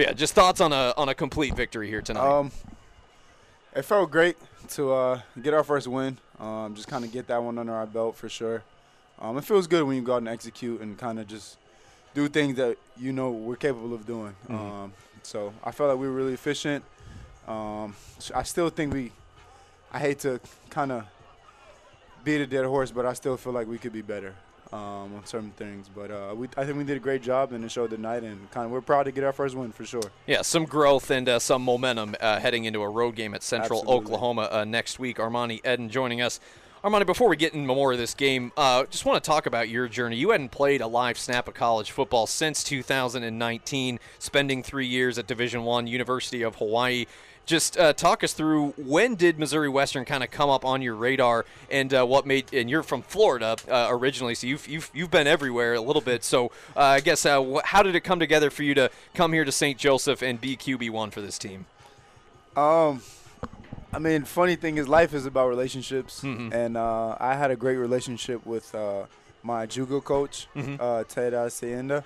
[0.00, 2.26] But yeah, just thoughts on a on a complete victory here tonight.
[2.26, 2.50] Um,
[3.76, 4.38] it felt great
[4.70, 6.16] to uh, get our first win.
[6.38, 8.62] Um, just kind of get that one under our belt for sure.
[9.18, 11.58] Um, it feels good when you go out and execute and kind of just
[12.14, 14.34] do things that you know we're capable of doing.
[14.48, 14.54] Mhm.
[14.54, 14.92] Um,
[15.22, 16.82] so I felt like we were really efficient.
[17.46, 17.94] Um,
[18.34, 19.12] I still think we.
[19.92, 20.40] I hate to
[20.70, 21.04] kind of
[22.24, 24.34] beat a dead horse, but I still feel like we could be better
[24.72, 25.88] um, on certain things.
[25.94, 28.50] But uh, we, I think we did a great job and it showed tonight, and
[28.50, 30.02] kind of we're proud to get our first win for sure.
[30.26, 33.80] Yeah, some growth and uh, some momentum uh, heading into a road game at Central
[33.80, 34.06] Absolutely.
[34.06, 35.18] Oklahoma uh, next week.
[35.18, 36.40] Armani Edden joining us.
[36.82, 39.68] Armani, before we get into more of this game, uh, just want to talk about
[39.68, 40.16] your journey.
[40.16, 45.26] You hadn't played a live snap of college football since 2019, spending three years at
[45.26, 47.04] Division One, University of Hawaii.
[47.44, 50.94] Just uh, talk us through when did Missouri Western kind of come up on your
[50.94, 52.54] radar, and uh, what made?
[52.54, 56.24] And you're from Florida uh, originally, so you've, you've you've been everywhere a little bit.
[56.24, 59.44] So uh, I guess uh, how did it come together for you to come here
[59.44, 59.76] to St.
[59.76, 61.66] Joseph and be QB one for this team?
[62.56, 63.02] Um,
[63.92, 66.52] I mean, funny thing is, life is about relationships, Mhm.
[66.54, 69.06] and uh, I had a great relationship with uh,
[69.42, 70.76] my JUCO coach, Mhm.
[70.80, 72.04] uh, Ted Hacienda,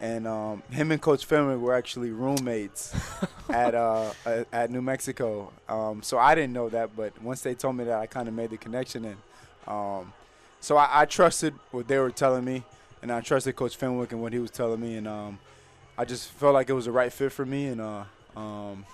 [0.00, 2.92] and um, him and Coach Fenwick were actually roommates
[3.48, 5.50] at uh, at- at New Mexico.
[5.68, 8.34] Um, so I didn't know that, but once they told me that, I kind of
[8.34, 9.16] made the connection, and
[9.66, 10.12] um,
[10.60, 12.64] so I, I trusted what they were telling me,
[13.02, 15.38] and I trusted Coach Fenwick and what he was telling me, and um,
[15.96, 18.04] I just felt like it was the right fit for me, and uh,
[18.36, 18.84] um,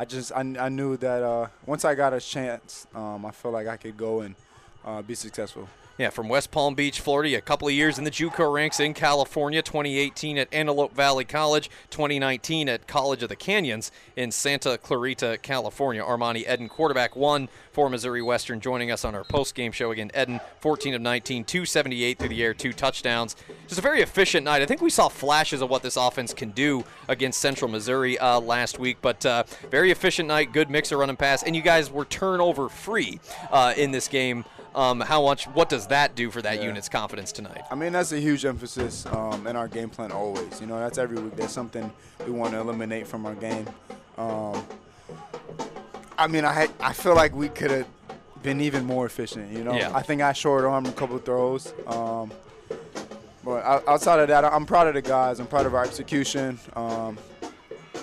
[0.00, 3.52] I just I, I knew that uh, once I got a chance, um, I felt
[3.52, 4.34] like I could go and
[4.82, 5.68] uh, be successful.
[6.00, 8.94] Yeah, from West Palm Beach, Florida, a couple of years in the JUCO ranks in
[8.94, 15.38] California, 2018 at Antelope Valley College, 2019 at College of the Canyons in Santa Clarita,
[15.42, 16.02] California.
[16.02, 20.10] Armani Edden, quarterback one for Missouri Western, joining us on our post-game show again.
[20.14, 23.36] Edden, 14 of 19, 278 through the air, two touchdowns.
[23.68, 24.62] Just a very efficient night.
[24.62, 28.40] I think we saw flashes of what this offense can do against Central Missouri uh,
[28.40, 31.60] last week, but uh, very efficient night, good mix of run and pass, and you
[31.60, 33.20] guys were turnover free
[33.50, 34.46] uh, in this game.
[34.74, 35.46] Um, how much?
[35.46, 36.64] What does that do for that Yeah.
[36.68, 37.62] unit's confidence tonight?
[37.70, 40.60] I mean, that's a huge emphasis um, in our game plan always.
[40.60, 41.36] You know, that's every week.
[41.36, 41.92] That's something
[42.26, 43.66] we want to eliminate from our game.
[44.18, 44.64] Um,
[46.18, 47.86] I mean, I had, I feel like we could have
[48.42, 49.52] been even more efficient.
[49.52, 49.90] You know, Yeah.
[49.94, 51.72] I think I short armed a couple of throws.
[51.86, 52.30] Um,
[53.44, 55.40] but outside of that, I'm proud of the guys.
[55.40, 56.58] I'm proud of our execution.
[56.74, 57.16] Um,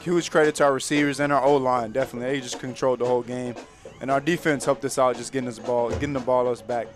[0.01, 1.91] huge credit to our receivers and our O line.
[1.91, 3.53] Definitely, they just controlled the whole game,
[4.01, 6.87] and our defense helped us out, just getting us ball, getting the ball us back,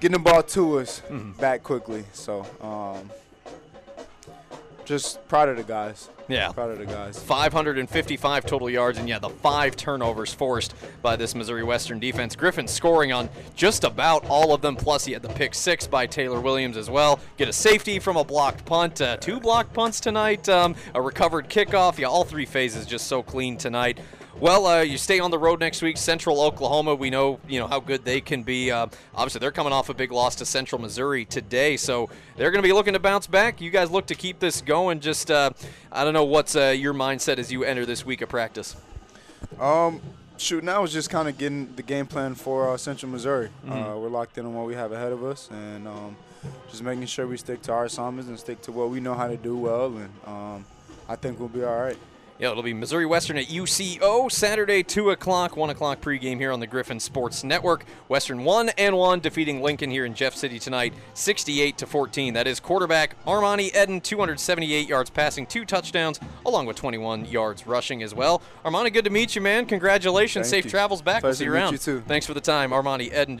[0.00, 1.36] getting the ball to us Mhm.
[1.38, 2.04] back quickly.
[2.12, 3.10] So, um,
[4.84, 6.08] just proud of the guys.
[6.28, 6.50] Yeah.
[6.52, 7.18] Proud of the guys.
[7.20, 12.34] 555 total yards, and yeah, the five turnovers forced by this Missouri Western defense.
[12.36, 16.06] Griffin scoring on just about all of them, plus he had the pick six by
[16.06, 17.18] Taylor Williams as well.
[17.36, 21.48] Get a safety from a blocked punt, uh, two blocked punts tonight, um, a recovered
[21.48, 21.98] kickoff.
[21.98, 23.98] Yeah, all three phases just so clean tonight.
[24.38, 25.96] Well, uh, you stay on the road next week.
[25.96, 28.70] Central Oklahoma, we know you know how good they can be.
[28.70, 32.62] Uh, obviously, they're coming off a big loss to Central Missouri today, so they're going
[32.62, 33.62] to be looking to bounce back.
[33.62, 35.00] You guys look to keep this going.
[35.00, 35.50] Just uh,
[35.90, 38.76] I don't know what's uh, your mindset as you enter this week of practice.
[39.58, 40.02] Um,
[40.36, 43.48] shoot, now it's just kind of getting the game plan for uh, Central Missouri.
[43.66, 46.14] Uh, we're locked in on what we have ahead of us, and um,
[46.70, 49.28] just making sure we stick to our assignments and stick to what we know how
[49.28, 50.66] to do well, and um,
[51.08, 51.96] I think we'll be all right.
[52.38, 56.60] Yeah, it'll be Missouri Western at UCO Saturday, two o'clock, one o'clock pregame here on
[56.60, 57.86] the Griffon Sports Network.
[58.08, 62.34] Western one and one defeating Lincoln here in Jeff City tonight, 68 to 14.
[62.34, 68.02] That is quarterback Armani Edden, 278 yards passing, two touchdowns, along with 21 yards rushing
[68.02, 68.42] as well.
[68.66, 69.64] Armani, good to meet you, man.
[69.64, 70.70] Congratulations, Thank safe you.
[70.72, 71.22] travels back.
[71.22, 71.72] We'll see you around.
[71.72, 72.02] you, too.
[72.06, 73.34] Thanks for the time, Armani Edden.